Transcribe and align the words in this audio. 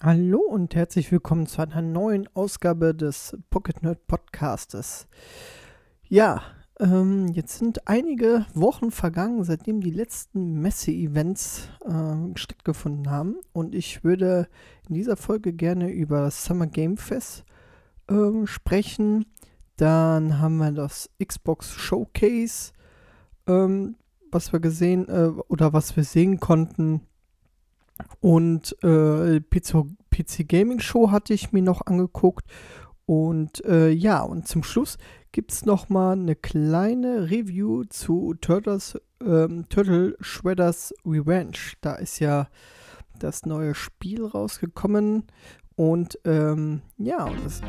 Hallo 0.00 0.38
und 0.38 0.76
herzlich 0.76 1.10
willkommen 1.10 1.48
zu 1.48 1.60
einer 1.60 1.82
neuen 1.82 2.28
Ausgabe 2.32 2.94
des 2.94 3.36
Pocket 3.50 3.82
Nerd 3.82 4.06
Podcastes. 4.06 5.08
Ja, 6.06 6.40
ähm, 6.78 7.26
jetzt 7.32 7.58
sind 7.58 7.88
einige 7.88 8.46
Wochen 8.54 8.92
vergangen, 8.92 9.42
seitdem 9.42 9.80
die 9.80 9.90
letzten 9.90 10.60
Messe-Events 10.60 11.68
äh, 11.84 12.38
stattgefunden 12.38 13.10
haben. 13.10 13.38
Und 13.52 13.74
ich 13.74 14.04
würde 14.04 14.46
in 14.88 14.94
dieser 14.94 15.16
Folge 15.16 15.52
gerne 15.52 15.90
über 15.90 16.30
Summer 16.30 16.68
Game 16.68 16.96
Fest 16.96 17.44
äh, 18.08 18.46
sprechen. 18.46 19.26
Dann 19.78 20.38
haben 20.38 20.58
wir 20.58 20.70
das 20.70 21.10
Xbox 21.20 21.72
Showcase, 21.72 22.70
ähm, 23.48 23.96
was 24.30 24.52
wir 24.52 24.60
gesehen 24.60 25.08
äh, 25.08 25.32
oder 25.48 25.72
was 25.72 25.96
wir 25.96 26.04
sehen 26.04 26.38
konnten 26.38 27.07
und 28.20 28.76
äh, 28.82 29.40
PC, 29.40 29.86
PC 30.10 30.48
Gaming 30.48 30.80
Show 30.80 31.10
hatte 31.10 31.34
ich 31.34 31.52
mir 31.52 31.62
noch 31.62 31.86
angeguckt. 31.86 32.46
Und 33.06 33.64
äh, 33.64 33.88
ja, 33.88 34.20
und 34.20 34.46
zum 34.46 34.62
Schluss 34.62 34.98
gibt 35.32 35.52
es 35.52 35.64
nochmal 35.64 36.12
eine 36.12 36.36
kleine 36.36 37.30
Review 37.30 37.84
zu 37.84 38.34
Turtles, 38.40 38.98
ähm, 39.24 39.66
Turtle 39.68 40.16
Shredders 40.20 40.92
Revenge. 41.06 41.56
Da 41.80 41.94
ist 41.94 42.18
ja 42.18 42.48
das 43.18 43.46
neue 43.46 43.74
Spiel 43.74 44.26
rausgekommen. 44.26 45.24
Und 45.76 46.18
ähm, 46.24 46.82
ja, 46.98 47.24
und 47.24 47.44
das. 47.44 47.62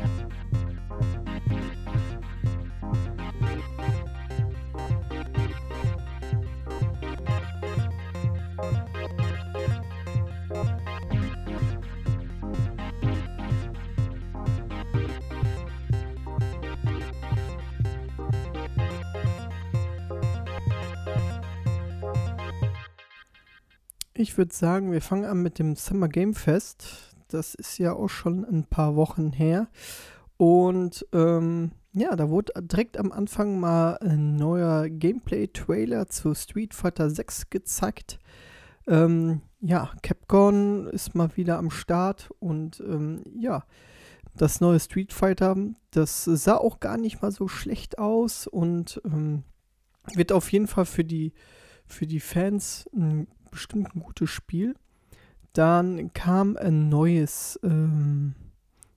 Ich 24.20 24.36
würde 24.36 24.52
sagen, 24.52 24.92
wir 24.92 25.00
fangen 25.00 25.24
an 25.24 25.40
mit 25.40 25.58
dem 25.58 25.76
Summer 25.76 26.06
Game 26.06 26.34
Fest. 26.34 27.16
Das 27.28 27.54
ist 27.54 27.78
ja 27.78 27.94
auch 27.94 28.10
schon 28.10 28.44
ein 28.44 28.64
paar 28.64 28.94
Wochen 28.94 29.32
her. 29.32 29.68
Und 30.36 31.06
ähm, 31.14 31.70
ja, 31.94 32.14
da 32.16 32.28
wurde 32.28 32.52
direkt 32.60 32.98
am 32.98 33.12
Anfang 33.12 33.58
mal 33.58 33.96
ein 34.02 34.36
neuer 34.36 34.90
Gameplay-Trailer 34.90 36.08
zu 36.08 36.34
Street 36.34 36.74
Fighter 36.74 37.08
6 37.08 37.48
gezeigt. 37.48 38.18
Ähm, 38.86 39.40
ja, 39.62 39.90
Capcom 40.02 40.88
ist 40.88 41.14
mal 41.14 41.34
wieder 41.38 41.56
am 41.56 41.70
Start 41.70 42.28
und 42.40 42.78
ähm, 42.80 43.24
ja, 43.38 43.64
das 44.36 44.60
neue 44.60 44.80
Street 44.80 45.14
Fighter, 45.14 45.56
das 45.92 46.24
sah 46.24 46.58
auch 46.58 46.78
gar 46.78 46.98
nicht 46.98 47.22
mal 47.22 47.32
so 47.32 47.48
schlecht 47.48 47.98
aus 47.98 48.46
und 48.46 49.00
ähm, 49.06 49.44
wird 50.14 50.30
auf 50.30 50.52
jeden 50.52 50.66
Fall 50.66 50.84
für 50.84 51.04
die, 51.04 51.32
für 51.86 52.06
die 52.06 52.20
Fans 52.20 52.86
ein 52.94 53.26
bestimmt 53.50 53.94
ein 53.94 54.00
gutes 54.00 54.30
Spiel. 54.30 54.74
Dann 55.52 56.12
kam 56.12 56.56
ein 56.56 56.88
neues, 56.88 57.58
ähm, 57.62 58.34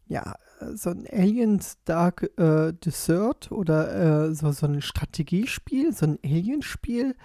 ja, 0.07 0.35
so 0.73 0.91
ein 0.91 1.07
Aliens 1.11 1.77
Dark 1.85 2.29
äh, 2.37 2.73
Desert 2.73 3.51
oder 3.51 4.27
äh, 4.27 4.33
so, 4.33 4.51
so 4.51 4.67
ein 4.67 4.81
Strategiespiel, 4.81 5.93
so 5.93 6.05
ein 6.05 6.19
Alienspiel 6.23 7.15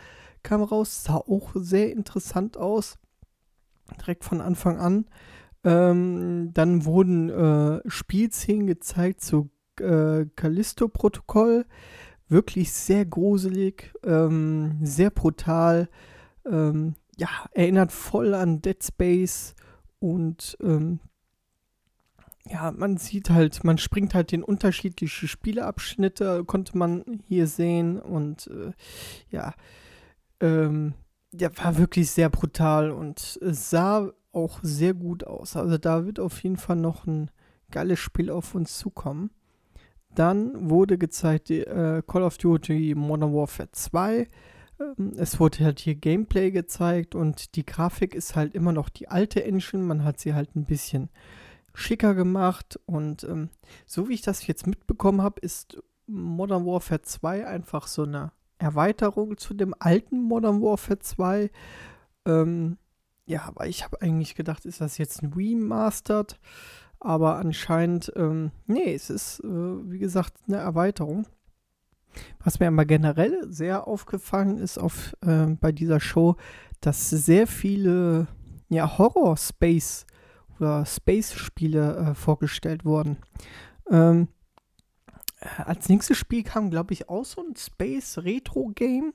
kam 0.42 0.62
raus, 0.62 1.04
sah 1.04 1.16
auch 1.16 1.50
sehr 1.54 1.92
interessant 1.92 2.56
aus. 2.56 2.98
Direkt 4.00 4.24
von 4.24 4.40
Anfang 4.40 4.78
an. 4.78 5.06
Ähm, 5.64 6.50
dann 6.54 6.84
wurden 6.84 7.30
äh, 7.30 7.80
Spielszenen 7.88 8.66
gezeigt 8.66 9.20
zu 9.20 9.50
äh, 9.80 10.26
Callisto-Protokoll. 10.36 11.66
Wirklich 12.28 12.72
sehr 12.72 13.06
gruselig, 13.06 13.92
ähm, 14.04 14.78
sehr 14.82 15.10
brutal. 15.10 15.88
Ähm, 16.46 16.94
ja, 17.18 17.28
erinnert 17.52 17.92
voll 17.92 18.32
an 18.34 18.62
Dead 18.62 18.82
Space 18.82 19.54
und 19.98 20.56
ähm, 20.62 21.00
ja, 22.50 22.72
man 22.72 22.96
sieht 22.96 23.28
halt, 23.28 23.62
man 23.64 23.76
springt 23.76 24.14
halt 24.14 24.32
in 24.32 24.42
unterschiedliche 24.42 25.28
Spieleabschnitte, 25.28 26.44
konnte 26.44 26.78
man 26.78 27.04
hier 27.26 27.46
sehen 27.46 28.00
und 28.00 28.46
äh, 28.46 28.72
ja, 29.30 29.54
ähm, 30.40 30.94
der 31.32 31.56
war 31.58 31.76
wirklich 31.76 32.10
sehr 32.10 32.30
brutal 32.30 32.90
und 32.90 33.38
es 33.42 33.68
sah 33.68 34.10
auch 34.32 34.60
sehr 34.62 34.94
gut 34.94 35.24
aus. 35.24 35.56
Also 35.56 35.76
da 35.76 36.06
wird 36.06 36.20
auf 36.20 36.42
jeden 36.42 36.56
Fall 36.56 36.76
noch 36.76 37.06
ein 37.06 37.30
geiles 37.70 37.98
Spiel 37.98 38.30
auf 38.30 38.54
uns 38.54 38.78
zukommen. 38.78 39.30
Dann 40.14 40.70
wurde 40.70 40.96
gezeigt 40.96 41.50
die, 41.50 41.60
äh, 41.60 42.02
Call 42.06 42.22
of 42.22 42.38
Duty 42.38 42.94
Modern 42.94 43.34
Warfare 43.34 43.70
2 43.70 44.20
ähm, 44.20 44.26
es 45.16 45.40
wurde 45.40 45.64
halt 45.64 45.80
hier 45.80 45.94
Gameplay 45.94 46.50
gezeigt 46.50 47.14
und 47.14 47.56
die 47.56 47.66
Grafik 47.66 48.14
ist 48.14 48.36
halt 48.36 48.54
immer 48.54 48.72
noch 48.72 48.88
die 48.88 49.08
alte 49.08 49.44
Engine. 49.44 49.82
Man 49.82 50.04
hat 50.04 50.20
sie 50.20 50.34
halt 50.34 50.54
ein 50.54 50.64
bisschen 50.64 51.08
schicker 51.74 52.14
gemacht 52.14 52.78
und 52.86 53.24
ähm, 53.24 53.50
so 53.86 54.08
wie 54.08 54.14
ich 54.14 54.22
das 54.22 54.46
jetzt 54.46 54.66
mitbekommen 54.66 55.22
habe, 55.22 55.40
ist 55.40 55.78
Modern 56.06 56.64
Warfare 56.64 57.02
2 57.02 57.46
einfach 57.46 57.86
so 57.86 58.02
eine 58.02 58.32
Erweiterung 58.58 59.36
zu 59.36 59.54
dem 59.54 59.74
alten 59.78 60.22
Modern 60.22 60.60
Warfare 60.60 60.98
2. 60.98 61.50
Ähm, 62.26 62.78
ja, 63.26 63.42
aber 63.44 63.66
ich 63.66 63.84
habe 63.84 64.00
eigentlich 64.00 64.34
gedacht, 64.34 64.64
ist 64.64 64.80
das 64.80 64.98
jetzt 64.98 65.22
ein 65.22 65.32
Remastered? 65.32 66.38
Aber 67.00 67.36
anscheinend, 67.36 68.12
ähm, 68.16 68.50
nee, 68.66 68.92
es 68.94 69.10
ist, 69.10 69.40
äh, 69.40 69.90
wie 69.90 69.98
gesagt, 69.98 70.34
eine 70.48 70.56
Erweiterung. 70.56 71.26
Was 72.42 72.60
mir 72.60 72.68
aber 72.68 72.84
generell 72.84 73.46
sehr 73.48 73.86
aufgefallen 73.86 74.58
ist 74.58 74.78
auf, 74.78 75.14
äh, 75.20 75.46
bei 75.60 75.72
dieser 75.72 76.00
Show, 76.00 76.36
dass 76.80 77.10
sehr 77.10 77.46
viele 77.46 78.28
ja, 78.68 78.98
Horror-Space 78.98 80.06
oder 80.58 80.84
Space-Spiele 80.84 81.96
äh, 81.96 82.14
vorgestellt 82.14 82.84
wurden. 82.84 83.18
Ähm, 83.90 84.28
äh, 85.40 85.62
als 85.62 85.88
nächstes 85.88 86.16
Spiel 86.16 86.42
kam, 86.42 86.70
glaube 86.70 86.92
ich, 86.92 87.08
auch 87.08 87.24
so 87.24 87.42
ein 87.42 87.56
Space-Retro-Game. 87.56 89.12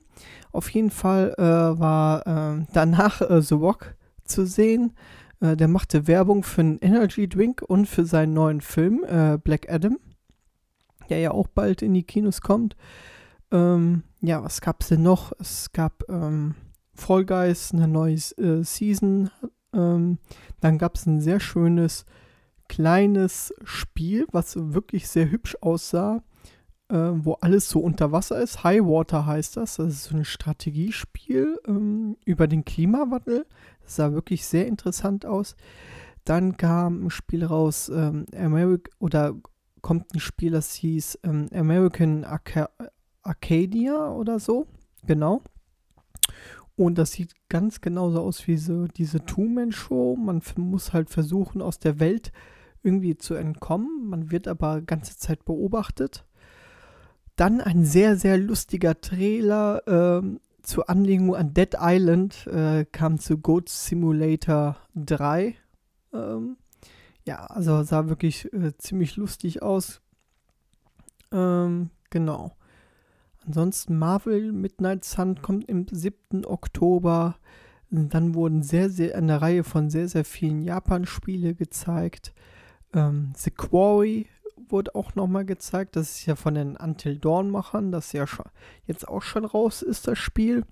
Auf 0.52 0.70
jeden 0.70 0.90
Fall 0.90 1.34
äh, 1.38 1.42
war 1.42 2.26
äh, 2.26 2.64
danach 2.72 3.20
äh, 3.20 3.42
The 3.42 3.54
Rock 3.54 3.94
zu 4.24 4.46
sehen. 4.46 4.94
der 5.40 5.68
machte 5.68 6.06
Werbung 6.06 6.42
für 6.44 6.62
einen 6.62 6.78
Energy 6.78 7.28
Drink 7.28 7.60
und 7.60 7.84
für 7.84 8.06
seinen 8.06 8.32
neuen 8.32 8.62
Film 8.62 9.04
Black 9.44 9.70
Adam 9.70 9.98
der 11.08 11.18
ja 11.18 11.30
auch 11.30 11.48
bald 11.48 11.82
in 11.82 11.94
die 11.94 12.04
Kinos 12.04 12.40
kommt. 12.40 12.76
Ähm, 13.50 14.02
ja, 14.20 14.42
was 14.42 14.60
gab 14.60 14.82
es 14.82 14.88
denn 14.88 15.02
noch? 15.02 15.32
Es 15.38 15.72
gab 15.72 16.04
ähm, 16.08 16.54
Fall 16.94 17.24
Guys, 17.24 17.72
eine 17.72 17.88
neue 17.88 18.14
äh, 18.14 18.62
Season. 18.62 19.30
Ähm, 19.72 20.18
dann 20.60 20.78
gab 20.78 20.96
es 20.96 21.06
ein 21.06 21.20
sehr 21.20 21.40
schönes 21.40 22.04
kleines 22.68 23.54
Spiel, 23.64 24.26
was 24.32 24.56
wirklich 24.56 25.08
sehr 25.08 25.30
hübsch 25.30 25.56
aussah, 25.60 26.22
äh, 26.88 26.96
wo 26.96 27.34
alles 27.34 27.68
so 27.68 27.80
unter 27.80 28.12
Wasser 28.12 28.40
ist. 28.40 28.64
High 28.64 28.82
Water 28.82 29.26
heißt 29.26 29.56
das. 29.56 29.76
Das 29.76 29.88
ist 29.88 30.04
so 30.04 30.16
ein 30.16 30.24
Strategiespiel 30.24 31.58
ähm, 31.66 32.16
über 32.24 32.46
den 32.46 32.64
Klimawandel. 32.64 33.46
Das 33.82 33.96
sah 33.96 34.12
wirklich 34.12 34.46
sehr 34.46 34.66
interessant 34.66 35.26
aus. 35.26 35.56
Dann 36.24 36.56
kam 36.56 37.06
ein 37.06 37.10
Spiel 37.10 37.44
raus, 37.44 37.90
ähm, 37.94 38.26
America 38.34 38.90
oder 38.98 39.34
kommt 39.84 40.14
ein 40.14 40.20
Spiel, 40.20 40.50
das 40.50 40.72
hieß 40.72 41.18
ähm, 41.24 41.50
American 41.52 42.24
Arca 42.24 42.70
Arcadia 43.22 44.12
oder 44.12 44.40
so. 44.40 44.66
Genau. 45.06 45.42
Und 46.74 46.96
das 46.96 47.12
sieht 47.12 47.34
ganz 47.50 47.82
genauso 47.82 48.22
aus 48.22 48.48
wie 48.48 48.56
so 48.56 48.86
diese 48.86 49.26
Two-Man-Show. 49.26 50.16
Man 50.16 50.40
muss 50.56 50.94
halt 50.94 51.10
versuchen, 51.10 51.60
aus 51.60 51.78
der 51.78 52.00
Welt 52.00 52.32
irgendwie 52.82 53.18
zu 53.18 53.34
entkommen. 53.34 54.08
Man 54.08 54.30
wird 54.30 54.48
aber 54.48 54.80
ganze 54.80 55.18
Zeit 55.18 55.44
beobachtet. 55.44 56.24
Dann 57.36 57.60
ein 57.60 57.84
sehr, 57.84 58.16
sehr 58.16 58.38
lustiger 58.38 58.98
Trailer 59.02 59.82
ähm, 59.86 60.40
zur 60.62 60.88
Anlegung 60.88 61.36
an 61.36 61.52
Dead 61.52 61.76
Island 61.78 62.46
äh, 62.46 62.86
kam 62.90 63.18
zu 63.18 63.36
Goat 63.36 63.68
Simulator 63.68 64.78
3. 64.94 65.54
Ähm, 66.14 66.56
ja, 67.26 67.46
also 67.46 67.82
sah 67.82 68.08
wirklich 68.08 68.52
äh, 68.52 68.76
ziemlich 68.76 69.16
lustig 69.16 69.62
aus. 69.62 70.00
Ähm, 71.32 71.90
genau. 72.10 72.56
Ansonsten 73.46 73.98
Marvel 73.98 74.52
Midnight 74.52 75.04
Sun 75.04 75.42
kommt 75.42 75.68
im 75.68 75.86
7. 75.90 76.44
Oktober. 76.44 77.36
Dann 77.90 78.34
wurden 78.34 78.62
sehr, 78.62 78.90
sehr 78.90 79.16
eine 79.16 79.40
Reihe 79.40 79.64
von 79.64 79.90
sehr, 79.90 80.08
sehr 80.08 80.24
vielen 80.24 80.62
Japan-Spiele 80.62 81.54
gezeigt. 81.54 82.34
Ähm, 82.92 83.32
The 83.36 83.50
Quarry 83.50 84.26
wurde 84.68 84.94
auch 84.94 85.14
nochmal 85.14 85.44
gezeigt. 85.44 85.96
Das 85.96 86.10
ist 86.10 86.26
ja 86.26 86.36
von 86.36 86.54
den 86.54 86.76
Until 86.76 87.18
Dawn-Machern, 87.18 87.92
das 87.92 88.12
ja 88.12 88.26
schon, 88.26 88.46
jetzt 88.86 89.06
auch 89.06 89.22
schon 89.22 89.44
raus 89.44 89.82
ist, 89.82 90.08
das 90.08 90.18
Spiel. 90.18 90.64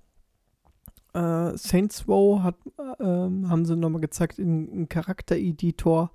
Äh, 1.13 1.55
Saints 1.57 2.07
Row 2.07 2.41
hat, 2.41 2.55
äh, 2.99 3.03
haben 3.03 3.65
sie 3.65 3.75
nochmal 3.75 4.01
gezeigt 4.01 4.39
in, 4.39 4.67
in 4.67 4.89
Charaktereditor. 4.89 6.11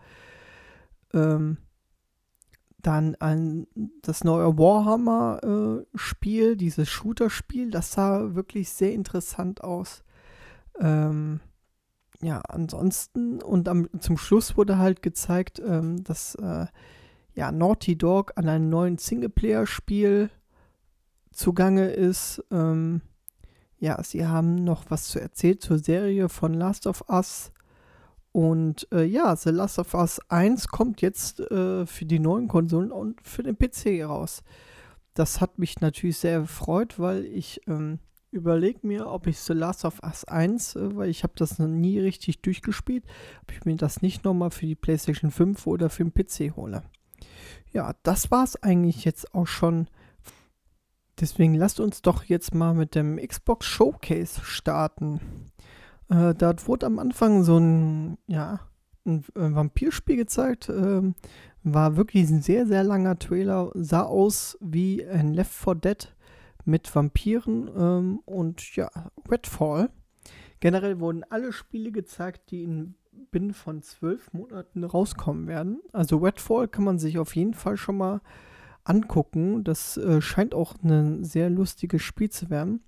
Ähm, 1.15 1.59
dann 2.81 3.17
ein, 3.17 3.67
das 4.03 4.23
neue 4.25 4.57
Warhammer-Spiel, 4.57 6.53
äh, 6.53 6.57
dieses 6.57 6.89
Shooter-Spiel, 6.89 7.71
das 7.71 7.93
sah 7.93 8.35
wirklich 8.35 8.71
sehr 8.71 8.93
interessant 8.93 9.65
aus. 9.65 10.05
Ähm, 10.79 11.41
ja, 12.21 12.41
ansonsten 12.49 13.43
und 13.43 13.69
am, 13.69 13.89
zum 14.01 14.17
Schluss 14.17 14.57
wurde 14.57 14.79
halt 14.79 15.03
gezeigt, 15.03 15.61
ähm, 15.65 16.03
dass 16.05 16.35
äh, 16.37 16.67
ja, 17.35 17.53
Naughty 17.53 17.97
Dog 17.97 18.33
an 18.37 18.49
einem 18.49 18.69
neuen 18.69 18.99
Singleplayer-Spiel 18.99 20.31
zugange 21.33 21.91
ist. 21.91 22.43
Ähm, 22.51 23.03
ja, 23.79 24.03
sie 24.03 24.27
haben 24.27 24.57
noch 24.57 24.85
was 24.89 25.05
zu 25.05 25.21
erzählt 25.21 25.63
zur 25.63 25.79
Serie 25.79 26.29
von 26.29 26.53
Last 26.53 26.87
of 26.87 27.05
Us. 27.09 27.53
Und 28.39 28.87
äh, 28.93 29.03
ja, 29.03 29.35
The 29.35 29.51
Last 29.51 29.81
of 29.81 29.95
Us 29.95 30.21
1 30.29 30.69
kommt 30.69 31.03
jetzt 31.03 31.41
äh, 31.41 31.85
für 31.87 32.05
die 32.05 32.21
neuen 32.21 32.47
Konsolen 32.47 32.93
und 32.93 33.21
für 33.27 33.43
den 33.43 33.59
PC 33.59 34.05
raus. 34.05 34.45
Das 35.15 35.41
hat 35.41 35.59
mich 35.59 35.81
natürlich 35.81 36.19
sehr 36.19 36.43
gefreut, 36.43 37.01
weil 37.01 37.25
ich 37.25 37.61
ähm, 37.67 37.99
überlege 38.31 38.87
mir, 38.87 39.09
ob 39.09 39.27
ich 39.27 39.41
The 39.41 39.55
Last 39.55 39.85
of 39.85 40.01
Us 40.05 40.25
1, 40.25 40.77
äh, 40.77 40.95
weil 40.95 41.09
ich 41.09 41.25
habe 41.25 41.33
das 41.35 41.59
noch 41.59 41.67
nie 41.67 41.99
richtig 41.99 42.41
durchgespielt, 42.41 43.03
ob 43.43 43.51
ich 43.51 43.65
mir 43.65 43.75
das 43.75 44.03
nicht 44.03 44.23
nochmal 44.23 44.53
für 44.53 44.67
die 44.67 44.77
PlayStation 44.77 45.33
5 45.33 45.67
oder 45.67 45.91
für 45.91 46.05
den 46.05 46.15
PC 46.15 46.55
hole. 46.55 46.85
Ja, 47.73 47.97
das 48.05 48.31
war 48.31 48.45
es 48.45 48.55
eigentlich 48.63 49.05
jetzt 49.05 49.35
auch 49.35 49.49
schon. 49.49 49.89
Deswegen 51.19 51.55
lasst 51.55 51.81
uns 51.81 52.03
doch 52.03 52.23
jetzt 52.23 52.55
mal 52.55 52.73
mit 52.73 52.95
dem 52.95 53.17
Xbox 53.17 53.67
Showcase 53.67 54.43
starten. 54.45 55.51
Äh, 56.09 56.35
dort 56.35 56.67
wurde 56.69 56.87
am 56.87 56.99
Anfang 56.99 57.43
so 57.43 57.59
ein, 57.59 58.19
ja, 58.27 58.61
ein 59.05 59.25
äh, 59.35 59.55
Vampirspiel 59.55 60.17
gezeigt. 60.17 60.69
Ähm, 60.69 61.15
war 61.63 61.97
wirklich 61.97 62.29
ein 62.31 62.43
sehr, 62.43 62.67
sehr 62.67 62.85
langer 62.85 63.19
Trailer. 63.19 63.71
Sah 63.75 64.03
aus 64.03 64.57
wie 64.61 65.05
ein 65.05 65.35
Left 65.35 65.53
4 65.53 65.75
Dead 65.75 66.15
mit 66.65 66.95
Vampiren 66.95 67.71
ähm, 67.77 68.21
und 68.25 68.77
ja, 68.77 68.91
Redfall. 69.29 69.91
Generell 70.61 71.01
wurden 71.01 71.25
alle 71.29 71.53
Spiele 71.53 71.93
gezeigt, 71.93 72.51
die 72.51 72.65
in 72.65 72.95
binnen 73.31 73.53
von 73.53 73.83
zwölf 73.83 74.33
Monaten 74.33 74.85
rauskommen 74.85 75.47
werden. 75.47 75.81
Also 75.93 76.19
Redfall 76.19 76.69
kann 76.69 76.85
man 76.85 76.99
sich 76.99 77.19
auf 77.19 77.37
jeden 77.37 77.55
Fall 77.55 77.77
schon 77.77 77.97
mal 77.97 78.21
angucken. 78.85 79.65
Das 79.65 79.97
äh, 79.97 80.21
scheint 80.21 80.55
auch 80.55 80.75
ein 80.83 81.25
sehr 81.25 81.51
lustiges 81.51 82.03
Spiel 82.03 82.31
zu 82.31 82.51
werden. 82.51 82.81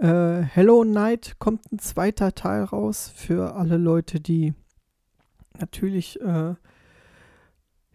Äh, 0.00 0.44
Hello 0.44 0.82
Night 0.82 1.36
kommt 1.38 1.70
ein 1.70 1.78
zweiter 1.78 2.34
Teil 2.34 2.64
raus 2.64 3.12
für 3.14 3.54
alle 3.54 3.76
Leute, 3.76 4.18
die 4.18 4.54
natürlich 5.58 6.18
äh, 6.22 6.54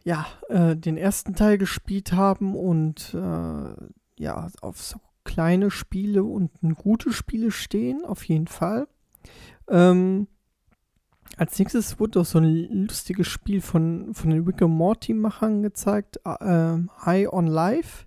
ja, 0.04 0.28
äh, 0.50 0.76
den 0.76 0.98
ersten 0.98 1.34
Teil 1.34 1.58
gespielt 1.58 2.14
haben 2.14 2.56
und 2.56 3.16
äh, 3.16 3.74
ja, 4.20 4.48
auf 4.62 4.80
so 4.80 5.00
kleine 5.24 5.72
Spiele 5.72 6.24
und 6.24 6.52
gute 6.78 7.12
Spiele 7.12 7.50
stehen, 7.50 8.06
auf 8.06 8.24
jeden 8.26 8.46
Fall. 8.46 8.88
Ähm, 9.68 10.28
als 11.38 11.58
nächstes 11.58 12.00
wurde 12.00 12.20
auch 12.20 12.26
so 12.26 12.38
ein 12.38 12.86
lustiges 12.86 13.28
Spiel 13.28 13.62
von, 13.62 14.14
von 14.14 14.30
den 14.30 14.44
Rick 14.44 14.62
Morty-Machern 14.62 15.64
gezeigt, 15.64 16.20
äh, 16.24 16.78
High 17.04 17.34
on 17.34 17.48
Life. 17.48 18.06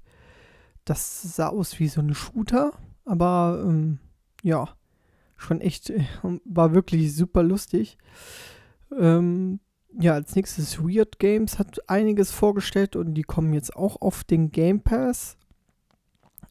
Das 0.84 1.34
sah 1.34 1.48
aus 1.48 1.80
wie 1.80 1.88
so 1.88 2.00
ein 2.00 2.14
Shooter 2.14 2.72
aber 3.08 3.64
ähm, 3.64 3.98
ja, 4.42 4.68
schon 5.36 5.60
echt, 5.60 5.90
äh, 5.90 6.04
war 6.44 6.74
wirklich 6.74 7.14
super 7.14 7.42
lustig. 7.42 7.98
Ähm, 8.96 9.60
ja, 9.98 10.14
als 10.14 10.36
nächstes 10.36 10.78
Weird 10.78 11.18
Games 11.18 11.58
hat 11.58 11.88
einiges 11.88 12.30
vorgestellt 12.30 12.94
und 12.96 13.14
die 13.14 13.22
kommen 13.22 13.52
jetzt 13.52 13.74
auch 13.74 14.00
auf 14.00 14.24
den 14.24 14.50
Game 14.50 14.80
Pass. 14.80 15.36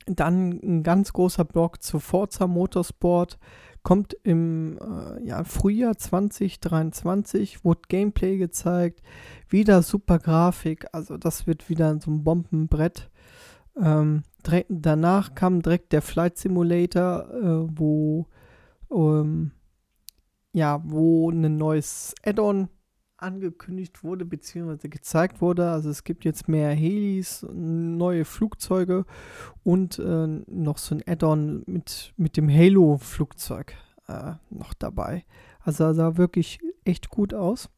Dann 0.05 0.59
ein 0.63 0.83
ganz 0.83 1.13
großer 1.13 1.45
Block 1.45 1.83
zu 1.83 1.99
Forza 1.99 2.47
Motorsport 2.47 3.37
kommt 3.83 4.17
im 4.23 4.77
äh, 4.79 5.25
ja, 5.25 5.43
Frühjahr 5.45 5.97
2023, 5.97 7.63
wurde 7.63 7.81
Gameplay 7.87 8.37
gezeigt, 8.37 9.01
wieder 9.47 9.81
super 9.81 10.19
Grafik, 10.19 10.87
also 10.91 11.17
das 11.17 11.47
wird 11.47 11.69
wieder 11.69 11.97
so 12.01 12.11
ein 12.11 12.23
Bombenbrett. 12.23 13.09
Ähm, 13.81 14.23
danach 14.69 15.35
kam 15.35 15.61
direkt 15.61 15.93
der 15.93 16.01
Flight 16.01 16.37
Simulator, 16.37 17.29
äh, 17.31 17.77
wo 17.77 18.27
ähm, 18.91 19.51
ja, 20.53 20.81
wo 20.83 21.29
ein 21.29 21.57
neues 21.57 22.15
Add-on 22.25 22.69
angekündigt 23.17 24.03
wurde, 24.03 24.25
beziehungsweise 24.25 24.89
gezeigt 24.89 25.41
wurde. 25.41 25.69
Also 25.69 25.89
es 25.89 26.03
gibt 26.03 26.23
jetzt 26.23 26.47
mehr 26.47 26.71
Helis, 26.71 27.45
neue 27.51 28.25
Flugzeuge 28.25 29.05
und 29.63 29.99
äh, 29.99 30.27
noch 30.47 30.77
so 30.77 30.95
ein 30.95 31.03
Add-on 31.05 31.63
mit, 31.65 32.13
mit 32.17 32.37
dem 32.37 32.49
Halo-Flugzeug 32.49 33.73
äh, 34.07 34.33
noch 34.49 34.73
dabei. 34.73 35.25
Also 35.59 35.93
sah 35.93 36.17
wirklich 36.17 36.59
echt 36.85 37.09
gut 37.09 37.33
aus. 37.33 37.69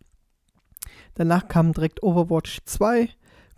Danach 1.16 1.48
kam 1.48 1.74
direkt 1.74 2.04
Overwatch 2.04 2.60
2 2.66 3.10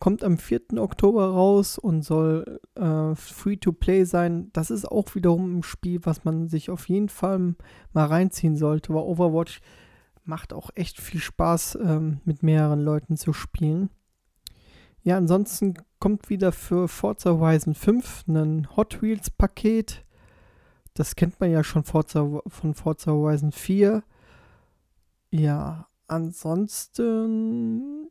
kommt 0.01 0.23
am 0.23 0.39
4. 0.39 0.61
Oktober 0.77 1.29
raus 1.29 1.77
und 1.77 2.01
soll 2.01 2.59
äh, 2.73 3.13
free 3.13 3.57
to 3.57 3.71
play 3.71 4.03
sein. 4.03 4.49
Das 4.51 4.71
ist 4.71 4.85
auch 4.85 5.13
wiederum 5.13 5.59
ein 5.59 5.63
Spiel, 5.63 5.99
was 6.03 6.25
man 6.25 6.49
sich 6.49 6.71
auf 6.71 6.89
jeden 6.89 7.07
Fall 7.07 7.53
mal 7.93 8.07
reinziehen 8.07 8.57
sollte, 8.57 8.95
weil 8.95 9.03
Overwatch 9.03 9.61
macht 10.23 10.53
auch 10.53 10.71
echt 10.73 10.99
viel 10.99 11.19
Spaß, 11.19 11.77
ähm, 11.83 12.19
mit 12.25 12.41
mehreren 12.41 12.81
Leuten 12.81 13.15
zu 13.15 13.31
spielen. 13.31 13.91
Ja, 15.03 15.17
ansonsten 15.17 15.75
kommt 15.99 16.31
wieder 16.31 16.51
für 16.51 16.87
Forza 16.87 17.29
Horizon 17.29 17.75
5 17.75 18.23
ein 18.27 18.75
Hot 18.75 19.03
Wheels 19.03 19.29
Paket. 19.29 20.03
Das 20.95 21.15
kennt 21.15 21.39
man 21.39 21.51
ja 21.51 21.63
schon 21.63 21.83
Forza, 21.83 22.41
von 22.47 22.73
Forza 22.73 23.11
Horizon 23.11 23.51
4. 23.51 24.01
Ja, 25.29 25.87
ansonsten 26.07 28.09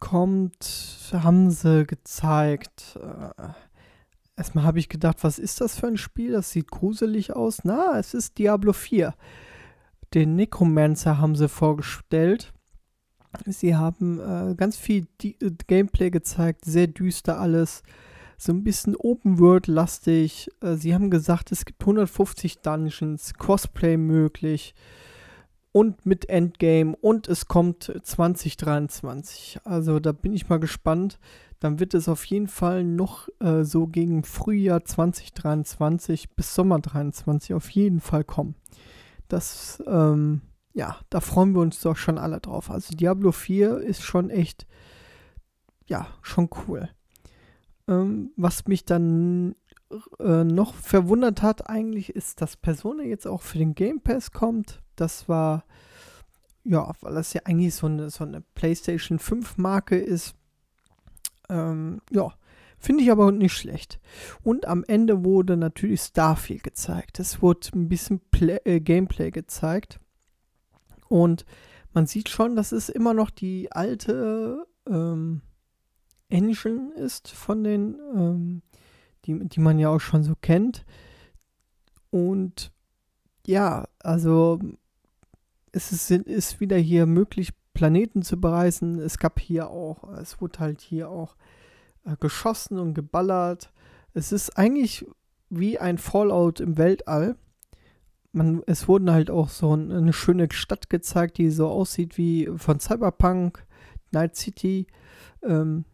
kommt, 0.00 1.10
haben 1.12 1.50
sie 1.50 1.86
gezeigt. 1.86 2.98
Äh, 3.00 3.48
erstmal 4.36 4.64
habe 4.64 4.78
ich 4.78 4.88
gedacht, 4.88 5.22
was 5.22 5.38
ist 5.38 5.60
das 5.60 5.78
für 5.78 5.86
ein 5.86 5.96
Spiel? 5.96 6.32
Das 6.32 6.50
sieht 6.50 6.70
gruselig 6.70 7.34
aus. 7.34 7.64
Na, 7.64 7.98
es 7.98 8.14
ist 8.14 8.38
Diablo 8.38 8.72
4. 8.72 9.14
Den 10.12 10.36
Necromancer 10.36 11.18
haben 11.18 11.36
sie 11.36 11.48
vorgestellt. 11.48 12.52
Sie 13.46 13.74
haben 13.74 14.20
äh, 14.20 14.54
ganz 14.54 14.76
viel 14.76 15.06
Di 15.20 15.36
äh, 15.40 15.50
Gameplay 15.66 16.10
gezeigt, 16.10 16.64
sehr 16.64 16.86
düster 16.86 17.40
alles, 17.40 17.82
so 18.38 18.52
ein 18.52 18.62
bisschen 18.62 18.94
Open 18.94 19.40
World 19.40 19.66
lastig. 19.66 20.48
Äh, 20.60 20.76
sie 20.76 20.94
haben 20.94 21.10
gesagt, 21.10 21.50
es 21.50 21.64
gibt 21.64 21.82
150 21.82 22.58
Dungeons, 22.58 23.34
Crossplay 23.34 23.96
möglich 23.96 24.74
und 25.74 26.06
mit 26.06 26.28
Endgame 26.28 26.94
und 26.94 27.26
es 27.26 27.48
kommt 27.48 27.92
2023. 28.00 29.58
Also 29.64 29.98
da 29.98 30.12
bin 30.12 30.32
ich 30.32 30.48
mal 30.48 30.60
gespannt. 30.60 31.18
Dann 31.58 31.80
wird 31.80 31.94
es 31.94 32.08
auf 32.08 32.24
jeden 32.26 32.46
Fall 32.46 32.84
noch 32.84 33.28
äh, 33.40 33.64
so 33.64 33.88
gegen 33.88 34.22
Frühjahr 34.22 34.84
2023 34.84 36.30
bis 36.36 36.54
Sommer 36.54 36.76
2023 36.76 37.54
auf 37.54 37.68
jeden 37.70 38.00
Fall 38.00 38.22
kommen. 38.22 38.54
Das, 39.26 39.82
ähm, 39.88 40.42
ja, 40.74 40.96
da 41.10 41.18
freuen 41.18 41.54
wir 41.54 41.60
uns 41.60 41.80
doch 41.80 41.96
schon 41.96 42.18
alle 42.18 42.38
drauf. 42.38 42.70
Also 42.70 42.94
Diablo 42.94 43.32
4 43.32 43.78
ist 43.78 44.02
schon 44.02 44.30
echt, 44.30 44.68
ja, 45.86 46.06
schon 46.22 46.50
cool. 46.68 46.88
Ähm, 47.88 48.30
was 48.36 48.68
mich 48.68 48.84
dann 48.84 49.56
äh, 50.20 50.44
noch 50.44 50.74
verwundert 50.74 51.42
hat 51.42 51.68
eigentlich, 51.68 52.10
ist, 52.10 52.40
dass 52.42 52.56
Persona 52.56 53.02
jetzt 53.02 53.26
auch 53.26 53.42
für 53.42 53.58
den 53.58 53.74
Game 53.74 54.00
Pass 54.02 54.30
kommt. 54.30 54.83
Das 54.96 55.28
war, 55.28 55.64
ja, 56.64 56.92
weil 57.00 57.14
das 57.14 57.32
ja 57.32 57.42
eigentlich 57.44 57.74
so 57.74 57.86
eine, 57.86 58.10
so 58.10 58.24
eine 58.24 58.40
PlayStation 58.40 59.18
5 59.18 59.58
Marke 59.58 59.96
ist. 59.96 60.34
Ähm, 61.48 62.00
ja, 62.10 62.32
finde 62.78 63.02
ich 63.02 63.10
aber 63.10 63.32
nicht 63.32 63.52
schlecht. 63.52 64.00
Und 64.42 64.66
am 64.66 64.84
Ende 64.84 65.24
wurde 65.24 65.56
natürlich 65.56 66.00
Starfield 66.00 66.62
gezeigt. 66.62 67.20
Es 67.20 67.42
wurde 67.42 67.68
ein 67.74 67.88
bisschen 67.88 68.20
Play 68.30 68.58
äh, 68.64 68.80
Gameplay 68.80 69.30
gezeigt. 69.30 70.00
Und 71.08 71.44
man 71.92 72.06
sieht 72.06 72.28
schon, 72.28 72.56
dass 72.56 72.72
es 72.72 72.88
immer 72.88 73.14
noch 73.14 73.30
die 73.30 73.70
alte 73.72 74.66
ähm, 74.88 75.42
Engine 76.28 76.92
ist 76.94 77.28
von 77.28 77.62
den, 77.62 77.98
ähm, 78.14 78.62
die, 79.24 79.38
die 79.48 79.60
man 79.60 79.78
ja 79.78 79.90
auch 79.90 80.00
schon 80.00 80.22
so 80.22 80.34
kennt. 80.34 80.84
Und 82.10 82.72
ja, 83.46 83.86
also 84.00 84.58
es 85.74 85.90
ist, 85.92 86.10
ist 86.10 86.60
wieder 86.60 86.76
hier 86.76 87.06
möglich, 87.06 87.50
Planeten 87.74 88.22
zu 88.22 88.40
bereisen. 88.40 89.00
Es 89.00 89.18
gab 89.18 89.40
hier 89.40 89.68
auch, 89.70 90.08
es 90.14 90.40
wurde 90.40 90.60
halt 90.60 90.80
hier 90.80 91.10
auch 91.10 91.34
äh, 92.04 92.16
geschossen 92.20 92.78
und 92.78 92.94
geballert. 92.94 93.72
Es 94.12 94.30
ist 94.30 94.56
eigentlich 94.56 95.04
wie 95.50 95.78
ein 95.78 95.98
Fallout 95.98 96.60
im 96.60 96.78
Weltall. 96.78 97.36
man, 98.32 98.62
es 98.66 98.86
wurden 98.86 99.10
halt 99.10 99.30
auch 99.30 99.48
so 99.48 99.72
eine 99.72 100.12
schöne 100.12 100.48
Stadt 100.52 100.88
gezeigt, 100.88 101.38
die 101.38 101.50
so 101.50 101.68
aussieht 101.68 102.16
wie 102.16 102.48
von 102.56 102.78
Cyberpunk, 102.78 103.66
Night 104.12 104.36
City. 104.36 104.86
Ähm, 105.42 105.84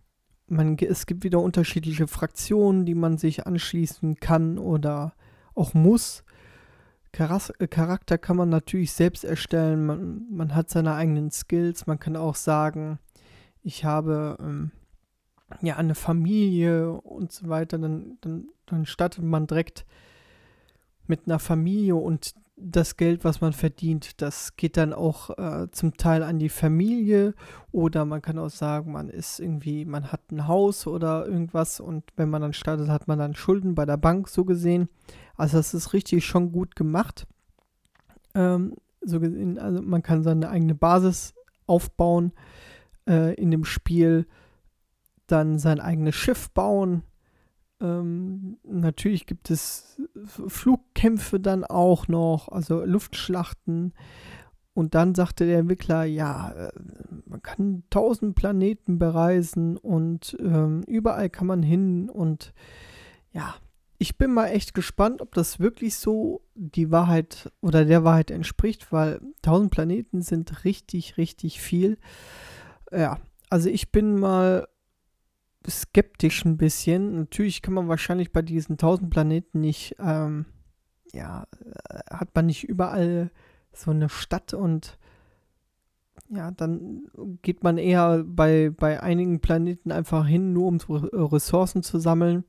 man, 0.46 0.76
es 0.78 1.06
gibt 1.06 1.24
wieder 1.24 1.40
unterschiedliche 1.40 2.06
Fraktionen, 2.06 2.84
die 2.84 2.94
man 2.94 3.16
sich 3.16 3.46
anschließen 3.46 4.16
kann 4.16 4.58
oder 4.58 5.14
auch 5.54 5.72
muss. 5.72 6.24
Charakter 7.12 8.18
kann 8.18 8.36
man 8.36 8.48
natürlich 8.48 8.92
selbst 8.92 9.24
erstellen. 9.24 9.86
Man, 9.86 10.26
man 10.30 10.54
hat 10.54 10.70
seine 10.70 10.94
eigenen 10.94 11.30
Skills. 11.30 11.86
Man 11.86 11.98
kann 11.98 12.16
auch 12.16 12.36
sagen, 12.36 12.98
ich 13.62 13.84
habe 13.84 14.36
ähm, 14.40 14.70
ja 15.60 15.76
eine 15.76 15.94
Familie 15.94 16.92
und 16.92 17.32
so 17.32 17.48
weiter. 17.48 17.78
Dann, 17.78 18.18
dann, 18.20 18.48
dann 18.66 18.86
startet 18.86 19.24
man 19.24 19.46
direkt 19.46 19.84
mit 21.06 21.26
einer 21.26 21.40
Familie 21.40 21.96
und 21.96 22.34
das 22.62 22.96
Geld, 22.96 23.24
was 23.24 23.40
man 23.40 23.52
verdient, 23.52 24.20
das 24.20 24.56
geht 24.56 24.76
dann 24.76 24.92
auch 24.92 25.30
äh, 25.38 25.70
zum 25.70 25.96
Teil 25.96 26.22
an 26.22 26.38
die 26.38 26.48
Familie 26.48 27.34
oder 27.72 28.04
man 28.04 28.22
kann 28.22 28.38
auch 28.38 28.50
sagen, 28.50 28.92
man 28.92 29.08
ist 29.08 29.40
irgendwie, 29.40 29.84
man 29.84 30.12
hat 30.12 30.30
ein 30.30 30.46
Haus 30.46 30.86
oder 30.86 31.26
irgendwas 31.26 31.80
und 31.80 32.04
wenn 32.16 32.30
man 32.30 32.42
dann 32.42 32.52
startet, 32.52 32.88
hat 32.88 33.08
man 33.08 33.18
dann 33.18 33.34
Schulden 33.34 33.74
bei 33.74 33.86
der 33.86 33.96
Bank 33.96 34.28
so 34.28 34.44
gesehen. 34.44 34.88
Also 35.36 35.56
das 35.56 35.74
ist 35.74 35.92
richtig 35.92 36.24
schon 36.26 36.52
gut 36.52 36.76
gemacht. 36.76 37.26
Ähm, 38.34 38.76
so 39.00 39.20
gesehen, 39.20 39.58
also 39.58 39.82
man 39.82 40.02
kann 40.02 40.22
seine 40.22 40.50
eigene 40.50 40.74
Basis 40.74 41.34
aufbauen 41.66 42.32
äh, 43.08 43.34
in 43.34 43.50
dem 43.50 43.64
Spiel, 43.64 44.26
dann 45.26 45.58
sein 45.58 45.80
eigenes 45.80 46.16
Schiff 46.16 46.50
bauen 46.50 47.02
ähm, 47.80 48.58
natürlich 48.64 49.26
gibt 49.26 49.50
es 49.50 50.00
Flugkämpfe 50.24 51.40
dann 51.40 51.64
auch 51.64 52.08
noch, 52.08 52.48
also 52.48 52.84
Luftschlachten. 52.84 53.92
Und 54.72 54.94
dann 54.94 55.14
sagte 55.14 55.46
der 55.46 55.58
Entwickler, 55.58 56.04
ja, 56.04 56.52
äh, 56.52 56.72
man 57.26 57.42
kann 57.42 57.82
tausend 57.90 58.34
Planeten 58.34 58.98
bereisen 58.98 59.76
und 59.76 60.36
ähm, 60.40 60.82
überall 60.86 61.28
kann 61.28 61.46
man 61.46 61.62
hin. 61.62 62.08
Und 62.08 62.52
ja, 63.32 63.56
ich 63.98 64.16
bin 64.16 64.32
mal 64.32 64.46
echt 64.46 64.72
gespannt, 64.72 65.20
ob 65.20 65.34
das 65.34 65.60
wirklich 65.60 65.96
so 65.96 66.42
die 66.54 66.90
Wahrheit 66.90 67.52
oder 67.60 67.84
der 67.84 68.04
Wahrheit 68.04 68.30
entspricht, 68.30 68.92
weil 68.92 69.20
tausend 69.42 69.70
Planeten 69.70 70.22
sind 70.22 70.64
richtig, 70.64 71.16
richtig 71.18 71.60
viel. 71.60 71.98
Ja, 72.92 73.18
also 73.50 73.68
ich 73.68 73.92
bin 73.92 74.18
mal 74.18 74.68
skeptisch 75.68 76.44
ein 76.44 76.56
bisschen. 76.56 77.16
Natürlich 77.16 77.62
kann 77.62 77.74
man 77.74 77.88
wahrscheinlich 77.88 78.32
bei 78.32 78.42
diesen 78.42 78.72
1000 78.72 79.10
Planeten 79.10 79.60
nicht, 79.60 79.96
ähm, 79.98 80.46
ja, 81.12 81.46
äh, 81.88 81.98
hat 82.10 82.34
man 82.34 82.46
nicht 82.46 82.64
überall 82.64 83.30
so 83.72 83.90
eine 83.90 84.08
Stadt 84.08 84.54
und 84.54 84.98
ja, 86.28 86.50
dann 86.52 87.08
geht 87.42 87.64
man 87.64 87.76
eher 87.76 88.22
bei, 88.24 88.70
bei 88.70 89.02
einigen 89.02 89.40
Planeten 89.40 89.90
einfach 89.90 90.26
hin, 90.26 90.52
nur 90.52 90.68
um 90.68 90.78
Ressourcen 90.78 91.82
zu 91.82 91.98
sammeln. 91.98 92.44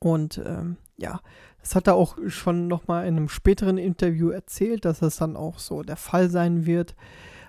Und 0.00 0.42
ähm, 0.44 0.76
ja, 0.96 1.20
das 1.60 1.74
hat 1.74 1.86
er 1.86 1.94
auch 1.94 2.18
schon 2.26 2.68
nochmal 2.68 3.06
in 3.06 3.16
einem 3.16 3.28
späteren 3.28 3.78
Interview 3.78 4.30
erzählt, 4.30 4.84
dass 4.84 5.00
das 5.00 5.16
dann 5.16 5.36
auch 5.36 5.58
so 5.58 5.82
der 5.82 5.96
Fall 5.96 6.28
sein 6.28 6.66
wird. 6.66 6.94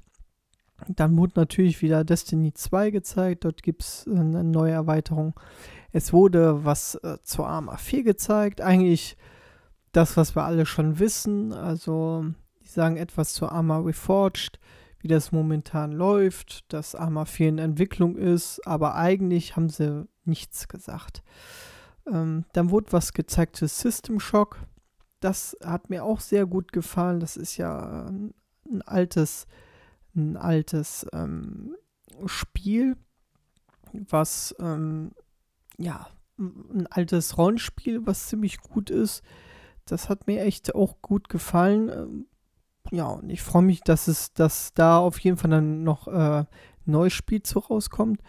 Dann 0.89 1.17
wurde 1.17 1.33
natürlich 1.37 1.81
wieder 1.81 2.05
Destiny 2.05 2.53
2 2.53 2.91
gezeigt, 2.91 3.45
dort 3.45 3.63
gibt 3.63 3.83
es 3.83 4.07
eine 4.07 4.45
neue 4.45 4.73
Erweiterung. 4.73 5.33
Es 5.91 6.13
wurde 6.13 6.67
was 6.67 6.97
äh, 6.97 7.17
zur 7.23 7.49
Arma 7.49 7.79
4 7.79 8.03
gezeigt, 8.03 8.61
eigentlich 8.61 9.17
das, 9.97 10.17
was 10.17 10.37
wir 10.37 10.45
alle 10.45 10.67
schon 10.67 10.99
wissen. 10.99 11.53
Also, 11.53 12.27
die 12.63 12.69
sagen 12.69 12.99
etwas 12.99 13.33
zu 13.33 13.49
Arma 13.49 13.79
Reforged, 13.79 14.61
wie 15.01 15.09
das 15.09 15.33
momentan 15.33 15.93
läuft, 15.93 16.71
dass 16.73 16.95
Arma 16.95 17.25
4 17.25 17.49
in 17.49 17.59
Entwicklung 17.59 18.17
ist, 18.17 18.67
aber 18.67 18.95
eigentlich 18.97 19.57
haben 19.57 19.71
sie 19.71 20.07
nichts 20.25 20.69
gesagt. 20.69 21.23
Ähm, 22.07 22.45
dann 22.53 22.71
wurde 22.71 22.93
was 22.93 23.15
gezeigt 23.15 23.57
zu 23.57 23.67
System 23.67 24.21
Shock. 24.21 24.59
Das 25.21 25.57
hat 25.65 25.89
mir 25.89 26.05
auch 26.05 26.21
sehr 26.21 26.45
gut 26.45 26.73
gefallen. 26.73 27.21
Das 27.21 27.39
ist 27.39 27.57
ja 27.57 28.07
ein, 28.07 28.35
ein 28.71 28.83
altes, 28.83 29.47
ein 30.15 30.37
altes 30.37 31.07
ähm, 31.15 31.75
Spiel, 32.27 32.97
was 33.93 34.55
ähm, 34.59 35.13
ja 35.79 36.07
ein 36.39 36.87
altes 36.91 37.39
Rollenspiel, 37.39 38.07
was 38.07 38.27
ziemlich 38.27 38.59
gut 38.59 38.91
ist 38.91 39.23
das 39.87 40.09
hat 40.09 40.27
mir 40.27 40.43
echt 40.43 40.75
auch 40.75 41.01
gut 41.03 41.29
gefallen. 41.29 41.89
Ähm, 41.89 42.27
ja, 42.91 43.07
und 43.07 43.31
ich 43.31 43.43
freue 43.43 43.63
mich, 43.63 43.81
dass 43.81 44.09
es, 44.09 44.33
dass 44.33 44.75
da 44.75 44.99
auf 44.99 45.19
jeden 45.19 45.37
Fall 45.37 45.51
dann 45.51 45.83
noch 45.83 46.09
äh, 46.09 46.45
neues 46.85 47.13
Spiel 47.13 47.43
zu 47.43 47.59
rauskommt. 47.59 48.21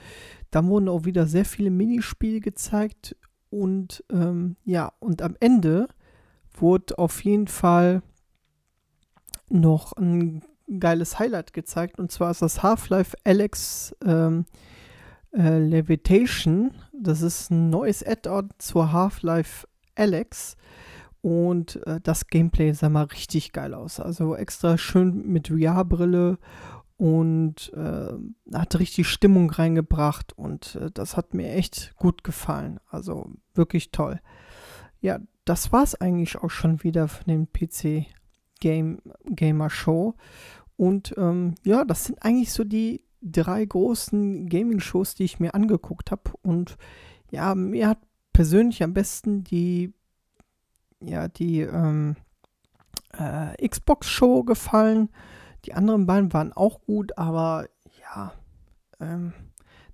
Da 0.51 0.65
wurden 0.65 0.89
auch 0.89 1.05
wieder 1.05 1.27
sehr 1.27 1.45
viele 1.45 1.69
Minispiele 1.69 2.39
gezeigt 2.39 3.15
und 3.49 4.03
ähm, 4.11 4.55
ja, 4.63 4.93
und 4.99 5.21
am 5.21 5.35
Ende 5.39 5.87
wurde 6.53 6.97
auf 6.97 7.23
jeden 7.23 7.47
Fall 7.47 8.01
noch 9.49 9.93
ein 9.93 10.43
geiles 10.79 11.19
Highlight 11.19 11.53
gezeigt 11.53 11.99
und 11.99 12.11
zwar 12.11 12.31
ist 12.31 12.41
das 12.41 12.63
Half-Life 12.63 13.15
Alex 13.23 13.95
ähm, 14.03 14.45
äh, 15.33 15.59
Levitation. 15.59 16.71
Das 16.93 17.21
ist 17.21 17.51
ein 17.51 17.69
neues 17.69 18.05
Add-on 18.05 18.49
zur 18.57 18.91
Half-Life 18.91 19.67
Alex. 19.95 20.57
Und 21.27 21.85
äh, 21.85 21.99
das 22.01 22.27
Gameplay 22.27 22.71
sah 22.71 22.87
mal 22.87 23.03
richtig 23.03 23.51
geil 23.51 23.73
aus. 23.73 23.99
Also 23.99 24.33
extra 24.33 24.77
schön 24.77 25.27
mit 25.27 25.49
VR-Brille 25.49 26.37
und 26.95 27.73
äh, 27.73 28.13
hat 28.53 28.79
richtig 28.79 29.09
Stimmung 29.09 29.49
reingebracht 29.49 30.31
und 30.37 30.75
äh, 30.75 30.89
das 30.89 31.17
hat 31.17 31.33
mir 31.33 31.51
echt 31.51 31.93
gut 31.97 32.23
gefallen. 32.23 32.79
Also 32.89 33.29
wirklich 33.53 33.91
toll. 33.91 34.21
Ja, 35.01 35.19
das 35.43 35.73
war 35.73 35.83
es 35.83 35.95
eigentlich 35.95 36.37
auch 36.37 36.49
schon 36.49 36.81
wieder 36.83 37.09
von 37.09 37.25
dem 37.25 37.51
PC 37.51 38.05
Game 38.61 39.01
Gamer 39.25 39.69
Show. 39.69 40.15
Und 40.77 41.13
ähm, 41.17 41.55
ja, 41.65 41.83
das 41.83 42.05
sind 42.05 42.23
eigentlich 42.23 42.53
so 42.53 42.63
die 42.63 43.03
drei 43.21 43.65
großen 43.65 44.47
Gaming-Shows, 44.47 45.15
die 45.15 45.25
ich 45.25 45.41
mir 45.41 45.53
angeguckt 45.53 46.09
habe. 46.11 46.31
Und 46.41 46.77
ja, 47.31 47.53
mir 47.53 47.89
hat 47.89 47.99
persönlich 48.31 48.81
am 48.81 48.93
besten 48.93 49.43
die 49.43 49.93
ja, 51.01 51.27
die 51.27 51.61
ähm, 51.61 52.15
äh, 53.13 53.67
Xbox-Show 53.67 54.43
gefallen. 54.43 55.09
Die 55.65 55.73
anderen 55.73 56.05
beiden 56.05 56.33
waren 56.33 56.53
auch 56.53 56.81
gut, 56.81 57.17
aber 57.17 57.67
ja, 57.99 58.33
ähm, 58.99 59.33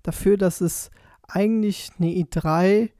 dafür, 0.02 0.36
dass 0.36 0.60
es 0.60 0.90
eigentlich 1.26 1.90
eine 1.98 2.08
E3 2.08 2.90